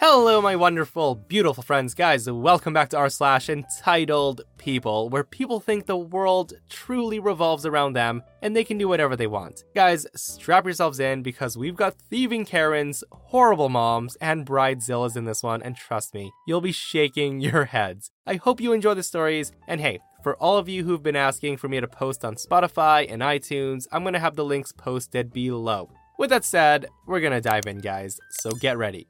[0.00, 2.30] Hello, my wonderful, beautiful friends, guys.
[2.30, 7.94] Welcome back to our slash entitled people, where people think the world truly revolves around
[7.94, 9.64] them and they can do whatever they want.
[9.74, 15.42] Guys, strap yourselves in because we've got thieving Karens, horrible moms, and bridezillas in this
[15.42, 18.12] one, and trust me, you'll be shaking your heads.
[18.24, 21.56] I hope you enjoy the stories, and hey, for all of you who've been asking
[21.56, 25.90] for me to post on Spotify and iTunes, I'm gonna have the links posted below.
[26.20, 29.08] With that said, we're gonna dive in, guys, so get ready.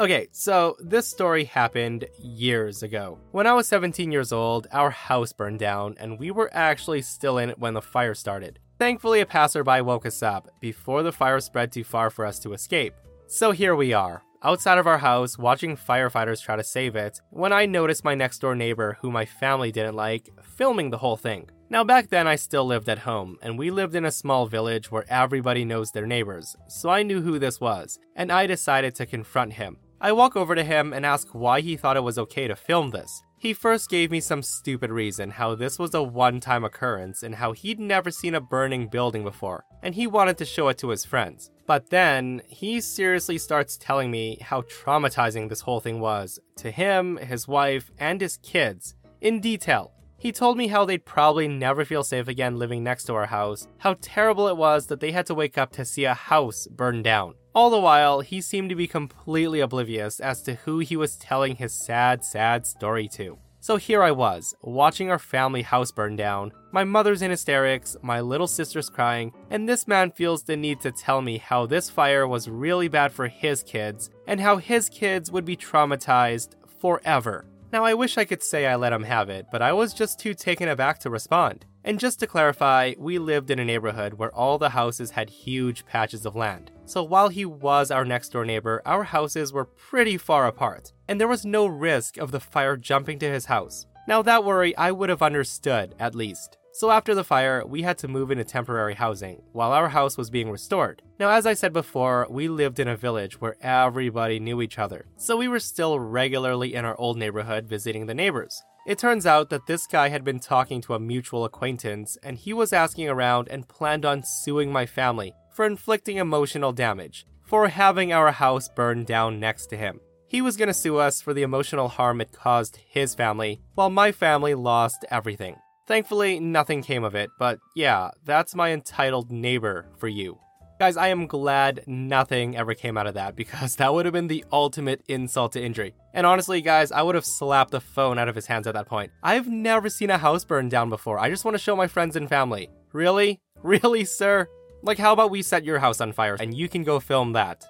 [0.00, 3.18] Okay, so this story happened years ago.
[3.32, 7.36] When I was 17 years old, our house burned down, and we were actually still
[7.36, 8.58] in it when the fire started.
[8.78, 12.54] Thankfully, a passerby woke us up before the fire spread too far for us to
[12.54, 12.94] escape.
[13.26, 17.52] So here we are, outside of our house, watching firefighters try to save it, when
[17.52, 21.50] I noticed my next door neighbor, who my family didn't like, filming the whole thing.
[21.68, 24.90] Now, back then, I still lived at home, and we lived in a small village
[24.90, 29.04] where everybody knows their neighbors, so I knew who this was, and I decided to
[29.04, 29.76] confront him.
[30.02, 32.90] I walk over to him and ask why he thought it was okay to film
[32.90, 33.22] this.
[33.36, 37.34] He first gave me some stupid reason how this was a one time occurrence and
[37.34, 40.88] how he'd never seen a burning building before, and he wanted to show it to
[40.88, 41.50] his friends.
[41.66, 47.18] But then, he seriously starts telling me how traumatizing this whole thing was to him,
[47.18, 49.92] his wife, and his kids, in detail.
[50.18, 53.68] He told me how they'd probably never feel safe again living next to our house,
[53.78, 57.02] how terrible it was that they had to wake up to see a house burn
[57.02, 57.34] down.
[57.52, 61.56] All the while, he seemed to be completely oblivious as to who he was telling
[61.56, 63.38] his sad, sad story to.
[63.58, 68.20] So here I was, watching our family house burn down, my mother's in hysterics, my
[68.20, 72.26] little sister's crying, and this man feels the need to tell me how this fire
[72.26, 77.46] was really bad for his kids, and how his kids would be traumatized forever.
[77.72, 80.20] Now, I wish I could say I let him have it, but I was just
[80.20, 81.66] too taken aback to respond.
[81.84, 85.86] And just to clarify, we lived in a neighborhood where all the houses had huge
[85.86, 86.70] patches of land.
[86.84, 91.20] So while he was our next door neighbor, our houses were pretty far apart, and
[91.20, 93.86] there was no risk of the fire jumping to his house.
[94.06, 96.58] Now, that worry I would have understood, at least.
[96.72, 100.30] So after the fire, we had to move into temporary housing while our house was
[100.30, 101.02] being restored.
[101.18, 105.06] Now, as I said before, we lived in a village where everybody knew each other,
[105.16, 108.62] so we were still regularly in our old neighborhood visiting the neighbors.
[108.86, 112.52] It turns out that this guy had been talking to a mutual acquaintance, and he
[112.52, 118.12] was asking around and planned on suing my family for inflicting emotional damage, for having
[118.12, 120.00] our house burned down next to him.
[120.28, 124.12] He was gonna sue us for the emotional harm it caused his family, while my
[124.12, 125.56] family lost everything.
[125.86, 130.38] Thankfully, nothing came of it, but yeah, that's my entitled neighbor for you.
[130.80, 134.28] Guys, I am glad nothing ever came out of that because that would have been
[134.28, 135.92] the ultimate insult to injury.
[136.14, 138.86] And honestly, guys, I would have slapped the phone out of his hands at that
[138.86, 139.12] point.
[139.22, 141.18] I've never seen a house burn down before.
[141.18, 142.70] I just want to show my friends and family.
[142.94, 143.42] Really?
[143.62, 144.48] Really, sir?
[144.82, 147.62] Like, how about we set your house on fire and you can go film that?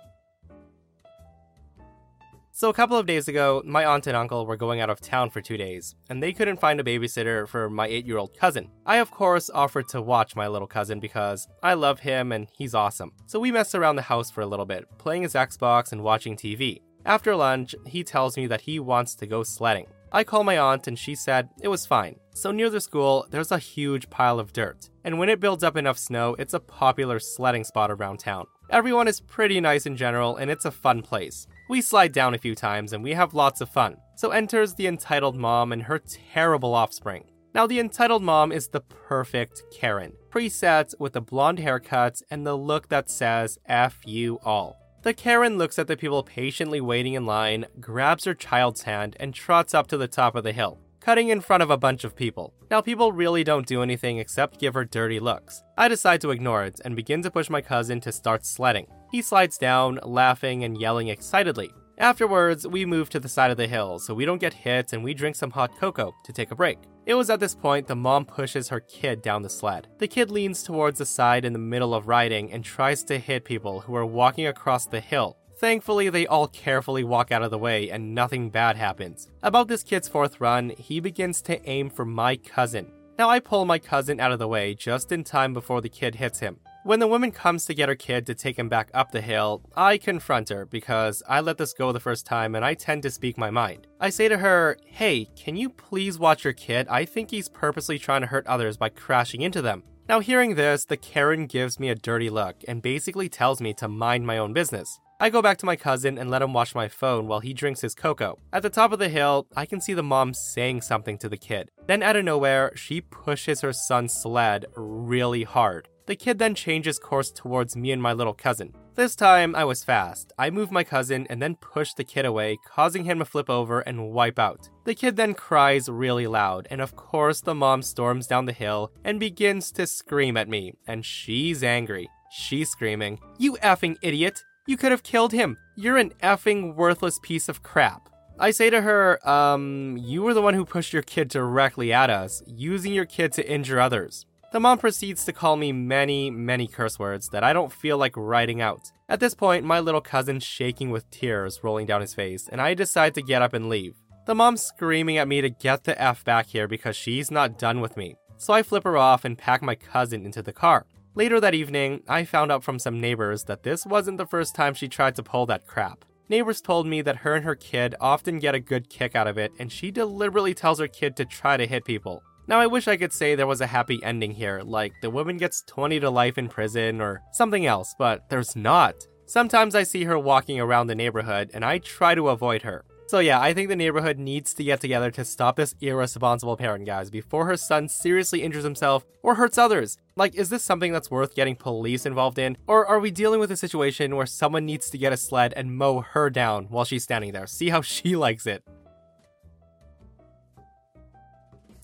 [2.60, 5.30] So, a couple of days ago, my aunt and uncle were going out of town
[5.30, 8.68] for two days, and they couldn't find a babysitter for my eight year old cousin.
[8.84, 12.74] I, of course, offered to watch my little cousin because I love him and he's
[12.74, 13.12] awesome.
[13.24, 16.36] So, we messed around the house for a little bit, playing his Xbox and watching
[16.36, 16.82] TV.
[17.06, 19.86] After lunch, he tells me that he wants to go sledding.
[20.12, 22.16] I call my aunt and she said it was fine.
[22.34, 24.90] So near the school, there's a huge pile of dirt.
[25.02, 28.48] And when it builds up enough snow, it's a popular sledding spot around town.
[28.68, 31.46] Everyone is pretty nice in general and it's a fun place.
[31.70, 33.98] We slide down a few times and we have lots of fun.
[34.16, 36.00] So enters the entitled mom and her
[36.34, 37.26] terrible offspring.
[37.54, 42.56] Now, the entitled mom is the perfect Karen, preset with a blonde haircut and the
[42.56, 44.80] look that says F you all.
[45.02, 49.32] The Karen looks at the people patiently waiting in line, grabs her child's hand, and
[49.32, 52.16] trots up to the top of the hill, cutting in front of a bunch of
[52.16, 52.52] people.
[52.68, 55.62] Now, people really don't do anything except give her dirty looks.
[55.78, 58.88] I decide to ignore it and begin to push my cousin to start sledding.
[59.10, 61.70] He slides down, laughing and yelling excitedly.
[61.98, 65.04] Afterwards, we move to the side of the hill so we don't get hit and
[65.04, 66.78] we drink some hot cocoa to take a break.
[67.04, 69.88] It was at this point the mom pushes her kid down the sled.
[69.98, 73.44] The kid leans towards the side in the middle of riding and tries to hit
[73.44, 75.36] people who are walking across the hill.
[75.58, 79.28] Thankfully, they all carefully walk out of the way and nothing bad happens.
[79.42, 82.90] About this kid's fourth run, he begins to aim for my cousin.
[83.18, 86.14] Now, I pull my cousin out of the way just in time before the kid
[86.14, 86.60] hits him.
[86.82, 89.60] When the woman comes to get her kid to take him back up the hill,
[89.76, 93.10] I confront her because I let this go the first time and I tend to
[93.10, 93.86] speak my mind.
[94.00, 96.88] I say to her, Hey, can you please watch your kid?
[96.88, 99.82] I think he's purposely trying to hurt others by crashing into them.
[100.08, 103.86] Now, hearing this, the Karen gives me a dirty look and basically tells me to
[103.86, 104.98] mind my own business.
[105.22, 107.82] I go back to my cousin and let him watch my phone while he drinks
[107.82, 108.38] his cocoa.
[108.54, 111.36] At the top of the hill, I can see the mom saying something to the
[111.36, 111.70] kid.
[111.86, 115.89] Then, out of nowhere, she pushes her son's sled really hard.
[116.06, 118.74] The kid then changes course towards me and my little cousin.
[118.96, 120.32] This time, I was fast.
[120.38, 123.80] I moved my cousin and then pushed the kid away, causing him to flip over
[123.80, 124.68] and wipe out.
[124.84, 128.92] The kid then cries really loud, and of course, the mom storms down the hill
[129.04, 132.08] and begins to scream at me, and she's angry.
[132.30, 134.42] She's screaming, You effing idiot!
[134.66, 135.56] You could have killed him!
[135.76, 138.08] You're an effing worthless piece of crap.
[138.38, 142.08] I say to her, um, you were the one who pushed your kid directly at
[142.08, 144.24] us, using your kid to injure others.
[144.52, 148.16] The mom proceeds to call me many, many curse words that I don't feel like
[148.16, 148.90] writing out.
[149.08, 152.74] At this point, my little cousin's shaking with tears rolling down his face, and I
[152.74, 153.94] decide to get up and leave.
[154.26, 157.80] The mom's screaming at me to get the F back here because she's not done
[157.80, 158.16] with me.
[158.38, 160.84] So I flip her off and pack my cousin into the car.
[161.14, 164.74] Later that evening, I found out from some neighbors that this wasn't the first time
[164.74, 166.04] she tried to pull that crap.
[166.28, 169.38] Neighbors told me that her and her kid often get a good kick out of
[169.38, 172.24] it, and she deliberately tells her kid to try to hit people.
[172.50, 175.36] Now, I wish I could say there was a happy ending here, like the woman
[175.36, 179.06] gets 20 to life in prison or something else, but there's not.
[179.26, 182.84] Sometimes I see her walking around the neighborhood and I try to avoid her.
[183.06, 186.86] So, yeah, I think the neighborhood needs to get together to stop this irresponsible parent,
[186.86, 189.96] guys, before her son seriously injures himself or hurts others.
[190.16, 192.56] Like, is this something that's worth getting police involved in?
[192.66, 195.76] Or are we dealing with a situation where someone needs to get a sled and
[195.76, 197.46] mow her down while she's standing there?
[197.46, 198.64] See how she likes it.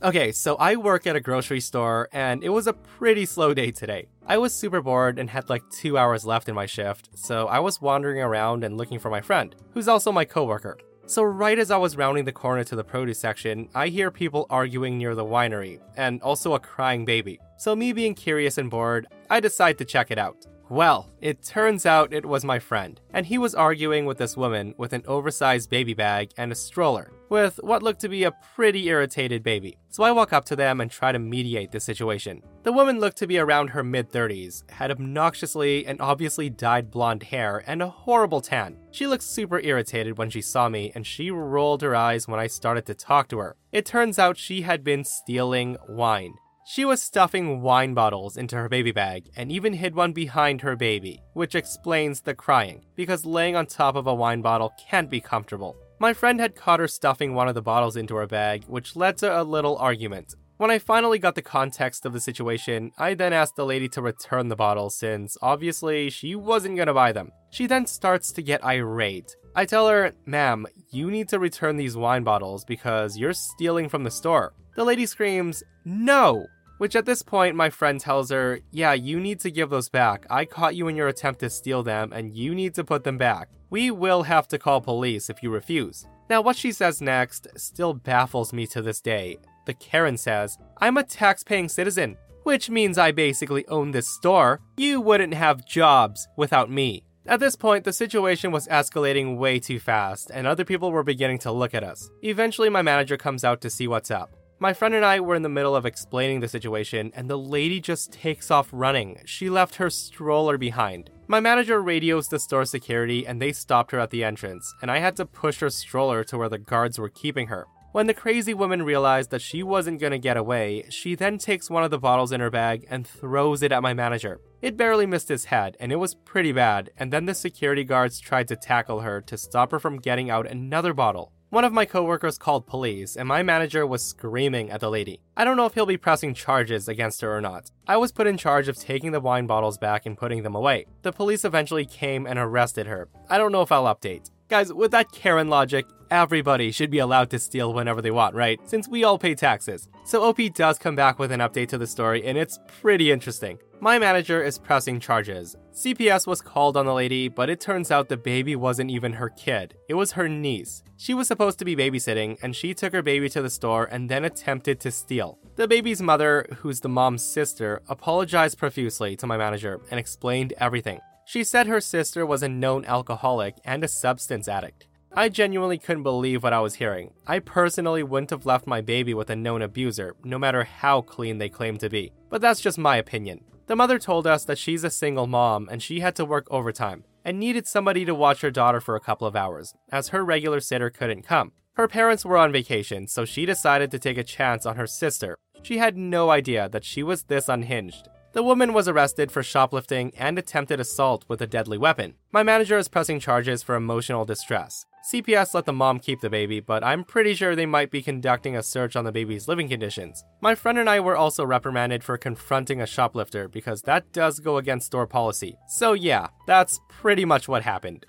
[0.02, 3.70] Okay, so I work at a grocery store and it was a pretty slow day
[3.70, 4.08] today.
[4.26, 7.60] I was super bored and had like two hours left in my shift, so I
[7.60, 10.76] was wandering around and looking for my friend, who's also my coworker.
[11.06, 14.44] So, right as I was rounding the corner to the produce section, I hear people
[14.50, 17.38] arguing near the winery, and also a crying baby.
[17.58, 20.44] So, me being curious and bored, I decide to check it out.
[20.68, 24.74] Well, it turns out it was my friend, and he was arguing with this woman
[24.78, 28.88] with an oversized baby bag and a stroller, with what looked to be a pretty
[28.88, 29.78] irritated baby.
[29.88, 32.42] So I walk up to them and try to mediate the situation.
[32.62, 37.22] The woman looked to be around her mid 30s, had obnoxiously and obviously dyed blonde
[37.22, 38.76] hair, and a horrible tan.
[38.90, 42.46] She looked super irritated when she saw me, and she rolled her eyes when I
[42.46, 43.56] started to talk to her.
[43.72, 46.34] It turns out she had been stealing wine.
[46.68, 50.74] She was stuffing wine bottles into her baby bag and even hid one behind her
[50.74, 55.20] baby, which explains the crying, because laying on top of a wine bottle can't be
[55.20, 55.76] comfortable.
[55.98, 59.16] My friend had caught her stuffing one of the bottles into her bag, which led
[59.18, 60.34] to a little argument.
[60.58, 64.02] When I finally got the context of the situation, I then asked the lady to
[64.02, 67.32] return the bottles since obviously she wasn't gonna buy them.
[67.50, 69.36] She then starts to get irate.
[69.54, 74.04] I tell her, ma'am, you need to return these wine bottles because you're stealing from
[74.04, 74.52] the store.
[74.76, 76.46] The lady screams, no!
[76.76, 80.26] Which at this point, my friend tells her, Yeah, you need to give those back.
[80.28, 83.16] I caught you in your attempt to steal them, and you need to put them
[83.16, 83.48] back.
[83.76, 86.06] We will have to call police if you refuse.
[86.30, 89.36] Now, what she says next still baffles me to this day.
[89.66, 94.62] The Karen says, I'm a tax paying citizen, which means I basically own this store.
[94.78, 97.04] You wouldn't have jobs without me.
[97.26, 101.40] At this point, the situation was escalating way too fast, and other people were beginning
[101.40, 102.08] to look at us.
[102.22, 104.34] Eventually, my manager comes out to see what's up.
[104.58, 107.78] My friend and I were in the middle of explaining the situation, and the lady
[107.78, 109.20] just takes off running.
[109.26, 111.10] She left her stroller behind.
[111.26, 115.00] My manager radios the store security, and they stopped her at the entrance, and I
[115.00, 117.66] had to push her stroller to where the guards were keeping her.
[117.92, 121.84] When the crazy woman realized that she wasn't gonna get away, she then takes one
[121.84, 124.40] of the bottles in her bag and throws it at my manager.
[124.62, 128.20] It barely missed his head, and it was pretty bad, and then the security guards
[128.20, 131.32] tried to tackle her to stop her from getting out another bottle.
[131.56, 135.22] One of my coworkers called police, and my manager was screaming at the lady.
[135.38, 137.70] I don't know if he'll be pressing charges against her or not.
[137.86, 140.84] I was put in charge of taking the wine bottles back and putting them away.
[141.00, 143.08] The police eventually came and arrested her.
[143.30, 144.30] I don't know if I'll update.
[144.50, 148.60] Guys, with that Karen logic, everybody should be allowed to steal whenever they want, right?
[148.68, 149.88] Since we all pay taxes.
[150.04, 153.58] So OP does come back with an update to the story, and it's pretty interesting.
[153.78, 155.54] My manager is pressing charges.
[155.74, 159.28] CPS was called on the lady, but it turns out the baby wasn't even her
[159.28, 159.76] kid.
[159.86, 160.82] It was her niece.
[160.96, 164.08] She was supposed to be babysitting, and she took her baby to the store and
[164.08, 165.38] then attempted to steal.
[165.56, 171.00] The baby's mother, who's the mom's sister, apologized profusely to my manager and explained everything.
[171.26, 174.86] She said her sister was a known alcoholic and a substance addict.
[175.12, 177.12] I genuinely couldn't believe what I was hearing.
[177.26, 181.36] I personally wouldn't have left my baby with a known abuser, no matter how clean
[181.36, 182.12] they claim to be.
[182.30, 183.44] But that's just my opinion.
[183.66, 187.02] The mother told us that she's a single mom and she had to work overtime
[187.24, 190.60] and needed somebody to watch her daughter for a couple of hours, as her regular
[190.60, 191.50] sitter couldn't come.
[191.72, 195.36] Her parents were on vacation, so she decided to take a chance on her sister.
[195.62, 198.08] She had no idea that she was this unhinged.
[198.34, 202.14] The woman was arrested for shoplifting and attempted assault with a deadly weapon.
[202.30, 204.86] My manager is pressing charges for emotional distress.
[205.06, 208.56] CPS let the mom keep the baby, but I'm pretty sure they might be conducting
[208.56, 210.24] a search on the baby's living conditions.
[210.40, 214.56] My friend and I were also reprimanded for confronting a shoplifter because that does go
[214.56, 215.56] against store policy.
[215.68, 218.04] So, yeah, that's pretty much what happened.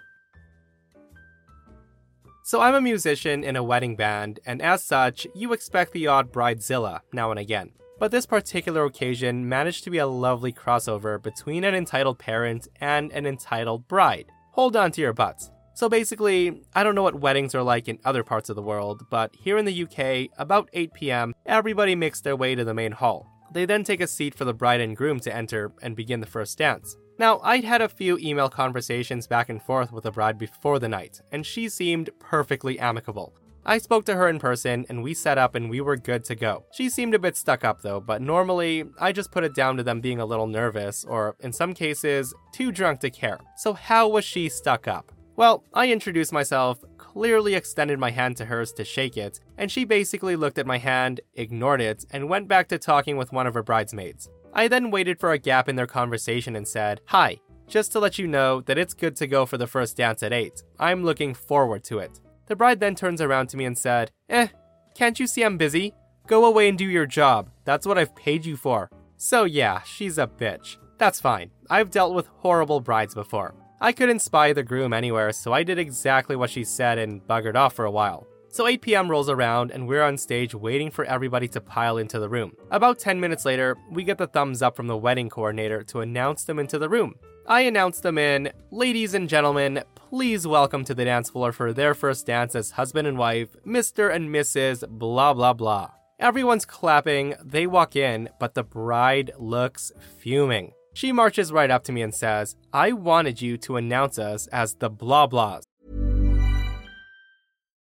[2.44, 6.34] So, I'm a musician in a wedding band, and as such, you expect the odd
[6.34, 7.74] bridezilla now and again.
[8.00, 13.12] But this particular occasion managed to be a lovely crossover between an entitled parent and
[13.12, 14.32] an entitled bride.
[14.54, 15.52] Hold on to your butts.
[15.78, 19.06] So basically, I don't know what weddings are like in other parts of the world,
[19.12, 22.94] but here in the UK, about 8 pm, everybody makes their way to the main
[22.94, 23.28] hall.
[23.52, 26.26] They then take a seat for the bride and groom to enter and begin the
[26.26, 26.98] first dance.
[27.20, 30.90] Now, I'd had a few email conversations back and forth with the bride before the
[30.90, 33.36] night, and she seemed perfectly amicable.
[33.64, 36.36] I spoke to her in person and we set up and we were good to
[36.36, 36.66] go.
[36.74, 39.84] She seemed a bit stuck up though, but normally I just put it down to
[39.84, 43.40] them being a little nervous or, in some cases, too drunk to care.
[43.58, 45.12] So, how was she stuck up?
[45.38, 49.86] Well, I introduced myself, clearly extended my hand to hers to shake it, and she
[49.86, 53.54] basically looked at my hand, ignored it, and went back to talking with one of
[53.54, 54.32] her bridesmaids.
[54.52, 58.18] I then waited for a gap in their conversation and said, Hi, just to let
[58.18, 60.64] you know that it's good to go for the first dance at 8.
[60.80, 62.20] I'm looking forward to it.
[62.48, 64.48] The bride then turns around to me and said, Eh,
[64.96, 65.94] can't you see I'm busy?
[66.26, 67.52] Go away and do your job.
[67.64, 68.90] That's what I've paid you for.
[69.18, 70.78] So yeah, she's a bitch.
[70.98, 71.52] That's fine.
[71.70, 73.54] I've dealt with horrible brides before.
[73.80, 77.56] I couldn't spy the groom anywhere, so I did exactly what she said and buggered
[77.56, 78.26] off for a while.
[78.50, 79.12] So 8 p.m.
[79.12, 82.54] rolls around and we're on stage waiting for everybody to pile into the room.
[82.72, 86.44] About 10 minutes later, we get the thumbs up from the wedding coordinator to announce
[86.44, 87.16] them into the room.
[87.46, 91.94] I announce them in, ladies and gentlemen, please welcome to the dance floor for their
[91.94, 94.12] first dance as husband and wife, Mr.
[94.12, 94.90] and Mrs.
[94.90, 95.92] blah blah blah.
[96.20, 100.74] Everyone's clapping, they walk in, but the bride looks fuming.
[100.98, 104.74] She marches right up to me and says, I wanted you to announce us as
[104.80, 105.62] the blah blahs.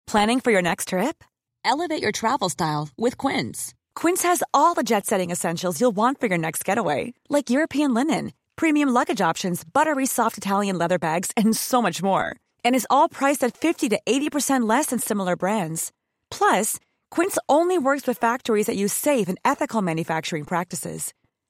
[0.08, 1.24] Planning for your next trip?
[1.64, 3.76] Elevate your travel style with Quince.
[3.94, 7.94] Quince has all the jet setting essentials you'll want for your next getaway, like European
[7.94, 12.36] linen, premium luggage options, buttery soft Italian leather bags, and so much more.
[12.64, 15.92] And is all priced at 50 to 80% less than similar brands.
[16.32, 16.80] Plus,
[17.12, 21.14] Quince only works with factories that use safe and ethical manufacturing practices.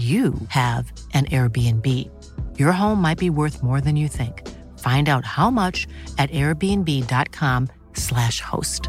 [0.00, 1.86] you have an Airbnb.
[2.58, 4.48] Your home might be worth more than you think.
[4.78, 8.88] Find out how much at airbnb.com/slash host.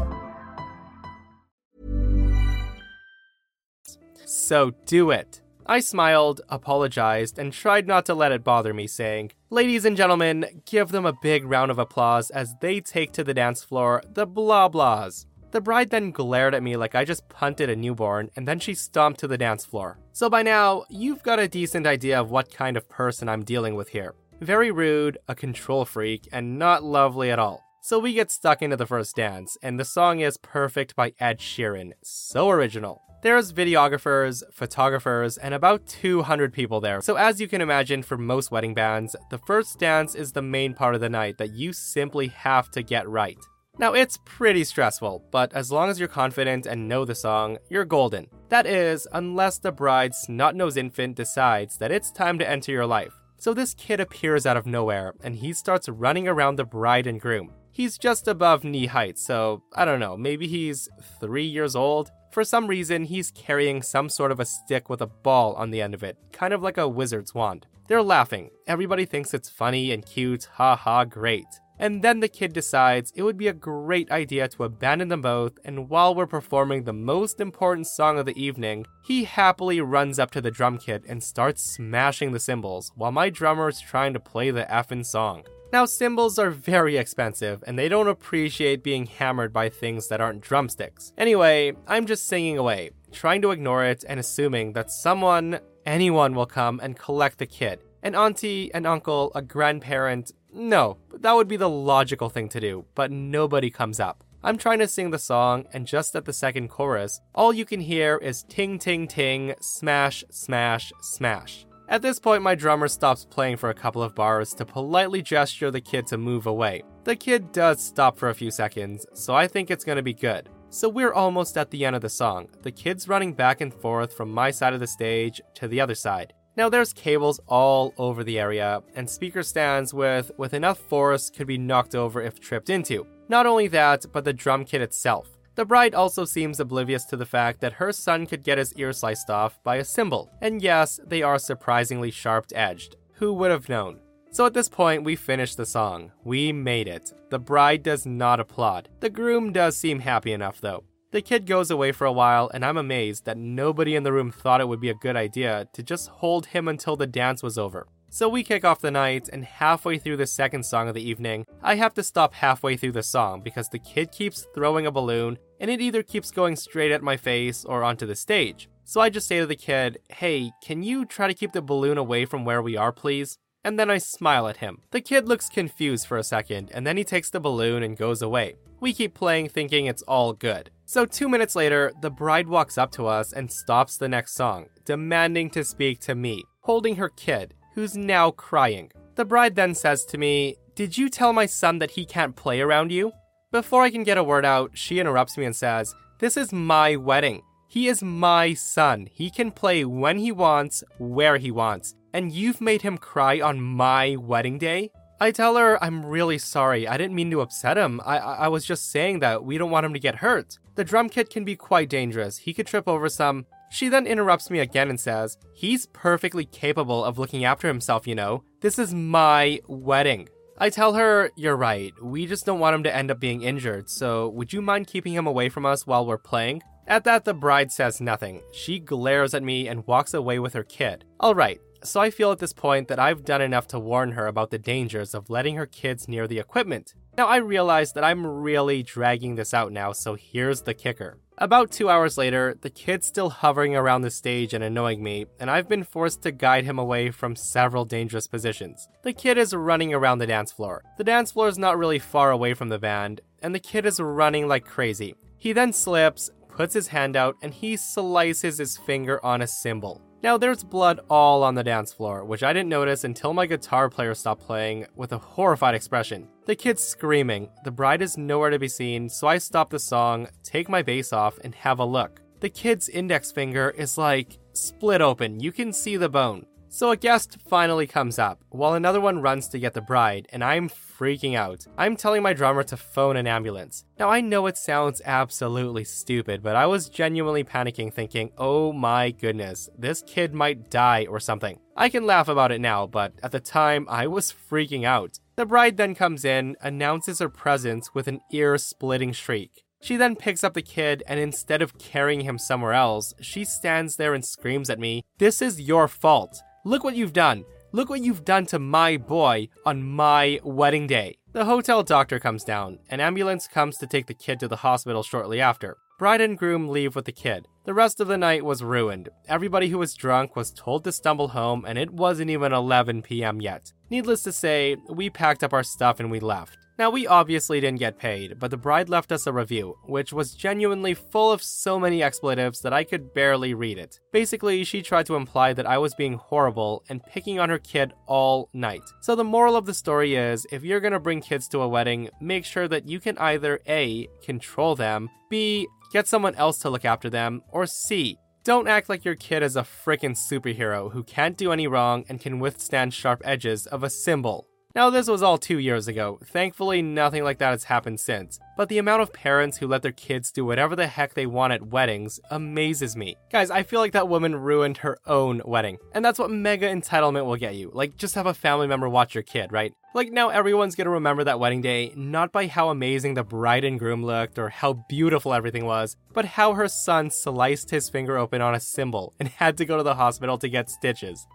[4.24, 5.42] So do it.
[5.66, 10.62] I smiled, apologized, and tried not to let it bother me, saying, Ladies and gentlemen,
[10.66, 14.26] give them a big round of applause as they take to the dance floor the
[14.26, 15.26] blah blahs.
[15.52, 18.72] The bride then glared at me like I just punted a newborn, and then she
[18.72, 19.98] stomped to the dance floor.
[20.12, 23.74] So by now, you've got a decent idea of what kind of person I'm dealing
[23.74, 24.14] with here.
[24.40, 27.62] Very rude, a control freak, and not lovely at all.
[27.82, 31.38] So we get stuck into the first dance, and the song is Perfect by Ed
[31.38, 31.92] Sheeran.
[32.02, 33.02] So original.
[33.22, 37.02] There's videographers, photographers, and about 200 people there.
[37.02, 40.74] So, as you can imagine, for most wedding bands, the first dance is the main
[40.74, 43.38] part of the night that you simply have to get right.
[43.78, 47.86] Now, it's pretty stressful, but as long as you're confident and know the song, you're
[47.86, 48.26] golden.
[48.50, 52.86] That is, unless the bride's snot nosed infant decides that it's time to enter your
[52.86, 53.14] life.
[53.38, 57.18] So, this kid appears out of nowhere and he starts running around the bride and
[57.18, 57.50] groom.
[57.72, 62.12] He's just above knee height, so I don't know, maybe he's three years old?
[62.30, 65.80] For some reason, he's carrying some sort of a stick with a ball on the
[65.80, 67.66] end of it, kind of like a wizard's wand.
[67.88, 68.50] They're laughing.
[68.66, 71.46] Everybody thinks it's funny and cute, haha, great.
[71.82, 75.58] And then the kid decides it would be a great idea to abandon them both,
[75.64, 80.30] and while we're performing the most important song of the evening, he happily runs up
[80.30, 84.20] to the drum kit and starts smashing the cymbals while my drummer is trying to
[84.20, 85.42] play the effing song.
[85.72, 90.42] Now, cymbals are very expensive, and they don't appreciate being hammered by things that aren't
[90.42, 91.12] drumsticks.
[91.18, 96.46] Anyway, I'm just singing away, trying to ignore it and assuming that someone, anyone, will
[96.46, 97.80] come and collect the kid.
[98.04, 100.32] An auntie, an uncle, a grandparent.
[100.52, 104.22] No, that would be the logical thing to do, but nobody comes up.
[104.44, 107.80] I'm trying to sing the song, and just at the second chorus, all you can
[107.80, 111.64] hear is ting ting ting, smash, smash, smash.
[111.88, 115.70] At this point, my drummer stops playing for a couple of bars to politely gesture
[115.70, 116.82] the kid to move away.
[117.04, 120.48] The kid does stop for a few seconds, so I think it's gonna be good.
[120.70, 122.48] So we're almost at the end of the song.
[122.62, 125.94] The kid's running back and forth from my side of the stage to the other
[125.94, 126.32] side.
[126.56, 131.46] Now there's cables all over the area, and speaker stands with with enough force could
[131.46, 133.06] be knocked over if tripped into.
[133.28, 135.28] Not only that, but the drum kit itself.
[135.54, 138.92] The bride also seems oblivious to the fact that her son could get his ear
[138.92, 140.30] sliced off by a cymbal.
[140.40, 142.96] And yes, they are surprisingly sharp edged.
[143.14, 144.00] Who would have known?
[144.30, 146.10] So at this point, we finish the song.
[146.24, 147.12] We made it.
[147.28, 148.88] The bride does not applaud.
[149.00, 150.84] The groom does seem happy enough, though.
[151.12, 154.32] The kid goes away for a while, and I'm amazed that nobody in the room
[154.32, 157.58] thought it would be a good idea to just hold him until the dance was
[157.58, 157.86] over.
[158.08, 161.44] So we kick off the night, and halfway through the second song of the evening,
[161.62, 165.36] I have to stop halfway through the song because the kid keeps throwing a balloon,
[165.60, 168.70] and it either keeps going straight at my face or onto the stage.
[168.84, 171.98] So I just say to the kid, Hey, can you try to keep the balloon
[171.98, 173.36] away from where we are, please?
[173.62, 174.80] And then I smile at him.
[174.92, 178.22] The kid looks confused for a second, and then he takes the balloon and goes
[178.22, 178.54] away.
[178.80, 180.70] We keep playing thinking it's all good.
[180.92, 184.66] So, two minutes later, the bride walks up to us and stops the next song,
[184.84, 188.92] demanding to speak to me, holding her kid who's now crying.
[189.14, 192.60] The bride then says to me, Did you tell my son that he can't play
[192.60, 193.10] around you?
[193.50, 196.96] Before I can get a word out, she interrupts me and says, This is my
[196.96, 197.40] wedding.
[197.68, 199.08] He is my son.
[199.10, 201.94] He can play when he wants, where he wants.
[202.12, 204.90] And you've made him cry on my wedding day?
[205.22, 206.88] I tell her I'm really sorry.
[206.88, 208.00] I didn't mean to upset him.
[208.04, 210.58] I, I was just saying that we don't want him to get hurt.
[210.74, 212.38] The drum kit can be quite dangerous.
[212.38, 213.46] He could trip over some.
[213.70, 218.16] She then interrupts me again and says, He's perfectly capable of looking after himself, you
[218.16, 218.42] know.
[218.62, 220.28] This is my wedding.
[220.58, 221.94] I tell her, You're right.
[222.02, 225.12] We just don't want him to end up being injured, so would you mind keeping
[225.12, 226.62] him away from us while we're playing?
[226.88, 228.42] At that, the bride says nothing.
[228.52, 231.04] She glares at me and walks away with her kid.
[231.22, 234.50] Alright, so I feel at this point that I've done enough to warn her about
[234.50, 236.94] the dangers of letting her kids near the equipment.
[237.16, 241.18] Now I realize that I'm really dragging this out now, so here's the kicker.
[241.38, 245.50] About two hours later, the kid's still hovering around the stage and annoying me, and
[245.50, 248.88] I've been forced to guide him away from several dangerous positions.
[249.02, 250.84] The kid is running around the dance floor.
[250.98, 253.98] The dance floor is not really far away from the band, and the kid is
[253.98, 255.14] running like crazy.
[255.36, 260.00] He then slips, puts his hand out, and he slices his finger on a cymbal.
[260.22, 263.90] Now, there's blood all on the dance floor, which I didn't notice until my guitar
[263.90, 266.28] player stopped playing with a horrified expression.
[266.46, 270.28] The kid's screaming, the bride is nowhere to be seen, so I stop the song,
[270.44, 272.20] take my bass off, and have a look.
[272.38, 276.46] The kid's index finger is like split open, you can see the bone.
[276.74, 280.42] So a guest finally comes up, while another one runs to get the bride, and
[280.42, 281.66] I'm freaking out.
[281.76, 283.84] I'm telling my drummer to phone an ambulance.
[283.98, 289.10] Now, I know it sounds absolutely stupid, but I was genuinely panicking, thinking, oh my
[289.10, 291.58] goodness, this kid might die or something.
[291.76, 295.18] I can laugh about it now, but at the time, I was freaking out.
[295.36, 299.66] The bride then comes in, announces her presence with an ear splitting shriek.
[299.82, 303.96] She then picks up the kid, and instead of carrying him somewhere else, she stands
[303.96, 306.40] there and screams at me, This is your fault.
[306.64, 307.44] Look what you've done.
[307.72, 311.16] Look what you've done to my boy on my wedding day.
[311.32, 312.78] The hotel doctor comes down.
[312.88, 315.76] An ambulance comes to take the kid to the hospital shortly after.
[315.98, 317.48] Bride and groom leave with the kid.
[317.64, 319.08] The rest of the night was ruined.
[319.26, 323.40] Everybody who was drunk was told to stumble home, and it wasn't even 11 p.m.
[323.40, 323.72] yet.
[323.90, 326.58] Needless to say, we packed up our stuff and we left.
[326.78, 330.34] Now, we obviously didn't get paid, but the bride left us a review, which was
[330.34, 334.00] genuinely full of so many expletives that I could barely read it.
[334.10, 337.92] Basically, she tried to imply that I was being horrible and picking on her kid
[338.06, 338.82] all night.
[339.00, 342.08] So, the moral of the story is if you're gonna bring kids to a wedding,
[342.20, 346.86] make sure that you can either A, control them, B, get someone else to look
[346.86, 351.36] after them, or C, don't act like your kid is a frickin' superhero who can't
[351.36, 354.48] do any wrong and can withstand sharp edges of a cymbal.
[354.74, 356.18] Now, this was all two years ago.
[356.24, 358.40] Thankfully, nothing like that has happened since.
[358.56, 361.52] But the amount of parents who let their kids do whatever the heck they want
[361.52, 363.16] at weddings amazes me.
[363.30, 365.76] Guys, I feel like that woman ruined her own wedding.
[365.92, 367.70] And that's what mega entitlement will get you.
[367.74, 369.74] Like, just have a family member watch your kid, right?
[369.94, 373.78] Like, now everyone's gonna remember that wedding day not by how amazing the bride and
[373.78, 378.40] groom looked or how beautiful everything was, but how her son sliced his finger open
[378.40, 381.26] on a cymbal and had to go to the hospital to get stitches.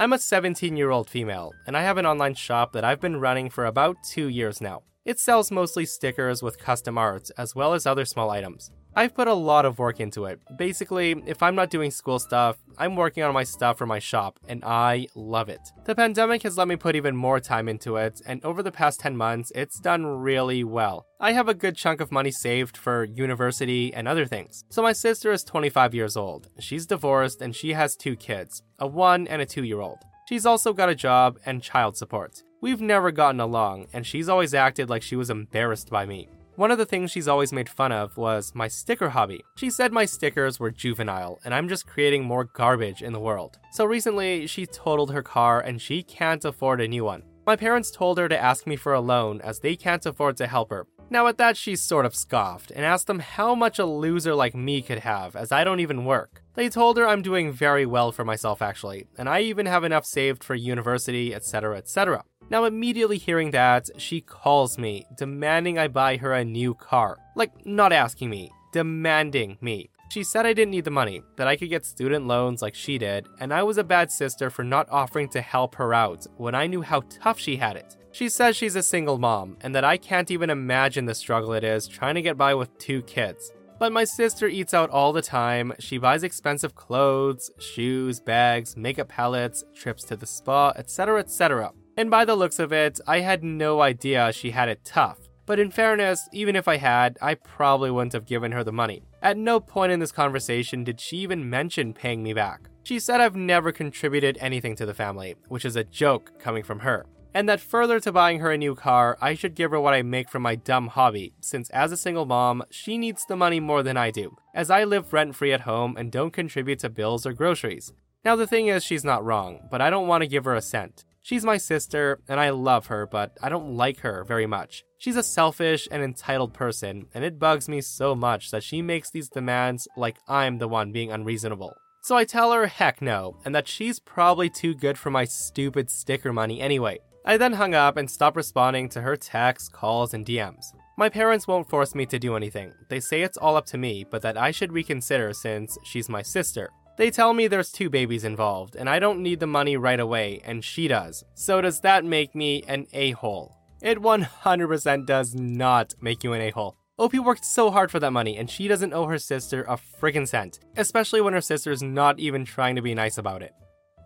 [0.00, 3.18] I'm a 17 year old female, and I have an online shop that I've been
[3.18, 4.84] running for about two years now.
[5.04, 8.70] It sells mostly stickers with custom art, as well as other small items.
[8.96, 10.40] I've put a lot of work into it.
[10.56, 14.38] Basically, if I'm not doing school stuff, I'm working on my stuff for my shop,
[14.48, 15.60] and I love it.
[15.84, 19.00] The pandemic has let me put even more time into it, and over the past
[19.00, 21.06] 10 months, it's done really well.
[21.20, 24.64] I have a good chunk of money saved for university and other things.
[24.70, 26.48] So, my sister is 25 years old.
[26.58, 29.98] She's divorced and she has two kids a one and a two year old.
[30.28, 32.42] She's also got a job and child support.
[32.60, 36.28] We've never gotten along, and she's always acted like she was embarrassed by me.
[36.58, 39.44] One of the things she's always made fun of was my sticker hobby.
[39.58, 43.60] She said my stickers were juvenile and I'm just creating more garbage in the world.
[43.70, 47.22] So recently, she totaled her car and she can't afford a new one.
[47.46, 50.48] My parents told her to ask me for a loan as they can't afford to
[50.48, 50.88] help her.
[51.10, 54.56] Now, at that, she sort of scoffed and asked them how much a loser like
[54.56, 56.42] me could have, as I don't even work.
[56.54, 60.04] They told her I'm doing very well for myself, actually, and I even have enough
[60.04, 62.24] saved for university, etc., etc.
[62.50, 67.18] Now, immediately hearing that, she calls me, demanding I buy her a new car.
[67.34, 69.90] Like, not asking me, demanding me.
[70.10, 72.96] She said I didn't need the money, that I could get student loans like she
[72.96, 76.54] did, and I was a bad sister for not offering to help her out when
[76.54, 77.96] I knew how tough she had it.
[78.12, 81.62] She says she's a single mom, and that I can't even imagine the struggle it
[81.62, 83.52] is trying to get by with two kids.
[83.78, 85.72] But my sister eats out all the time.
[85.78, 91.72] She buys expensive clothes, shoes, bags, makeup palettes, trips to the spa, etc., etc.
[91.98, 95.18] And by the looks of it, I had no idea she had it tough.
[95.46, 99.02] But in fairness, even if I had, I probably wouldn't have given her the money.
[99.20, 102.68] At no point in this conversation did she even mention paying me back.
[102.84, 106.78] She said I've never contributed anything to the family, which is a joke coming from
[106.78, 107.04] her.
[107.34, 110.02] And that further to buying her a new car, I should give her what I
[110.02, 113.82] make from my dumb hobby, since as a single mom, she needs the money more
[113.82, 117.26] than I do, as I live rent free at home and don't contribute to bills
[117.26, 117.92] or groceries.
[118.24, 120.62] Now, the thing is, she's not wrong, but I don't want to give her a
[120.62, 121.04] cent.
[121.28, 124.82] She's my sister, and I love her, but I don't like her very much.
[124.96, 129.10] She's a selfish and entitled person, and it bugs me so much that she makes
[129.10, 131.74] these demands like I'm the one being unreasonable.
[132.00, 135.90] So I tell her heck no, and that she's probably too good for my stupid
[135.90, 136.96] sticker money anyway.
[137.26, 140.64] I then hung up and stopped responding to her texts, calls, and DMs.
[140.96, 142.72] My parents won't force me to do anything.
[142.88, 146.22] They say it's all up to me, but that I should reconsider since she's my
[146.22, 146.70] sister.
[146.98, 150.42] They tell me there's two babies involved, and I don't need the money right away,
[150.44, 151.24] and she does.
[151.32, 153.54] So does that make me an a hole?
[153.80, 156.74] It 100% does not make you an a hole.
[156.98, 160.26] OP worked so hard for that money, and she doesn't owe her sister a friggin'
[160.26, 163.52] cent, especially when her sister's not even trying to be nice about it.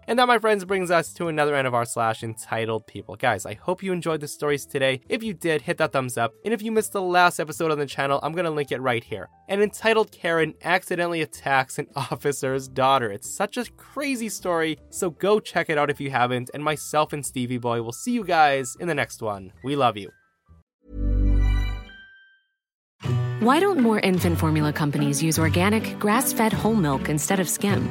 [0.06, 3.16] And that, my friends, brings us to another end of our slash entitled people.
[3.16, 5.00] Guys, I hope you enjoyed the stories today.
[5.08, 6.32] If you did, hit that thumbs up.
[6.44, 9.02] And if you missed the last episode on the channel, I'm gonna link it right
[9.02, 9.28] here.
[9.48, 13.10] An entitled Karen accidentally attacks an officer's daughter.
[13.10, 16.50] It's such a crazy story, so go check it out if you haven't.
[16.52, 19.52] And myself and Stevie Boy will see you guys in the next one.
[19.62, 20.10] We love you.
[23.42, 27.90] Why don't more infant formula companies use organic, grass fed whole milk instead of skim?